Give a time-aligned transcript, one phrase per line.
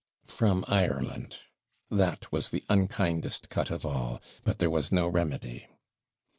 [0.25, 1.37] From Ireland!
[1.91, 5.67] that was the unkindest cut of all but there was no remedy.